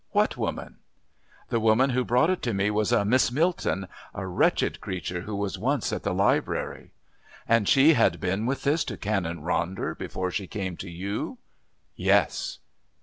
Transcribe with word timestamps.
What 0.13 0.35
woman? 0.35 0.77
"The 1.49 1.59
woman 1.59 1.91
who 1.91 2.03
brought 2.03 2.31
it 2.31 2.41
to 2.41 2.55
me 2.55 2.71
was 2.71 2.91
a 2.91 3.05
Miss 3.05 3.31
Milton 3.31 3.87
a 4.15 4.25
wretched 4.25 4.81
creature 4.81 5.21
who 5.21 5.35
was 5.35 5.59
once 5.59 5.93
at 5.93 6.01
the 6.01 6.11
Library." 6.11 6.89
"And 7.47 7.69
she 7.69 7.93
had 7.93 8.19
been 8.19 8.47
with 8.47 8.63
this 8.63 8.83
to 8.85 8.97
Canon 8.97 9.41
Ronder 9.43 9.95
before 9.95 10.31
she 10.31 10.47
came 10.47 10.75
to 10.77 10.89
you?" 10.89 11.37
"Yes." 11.95 12.57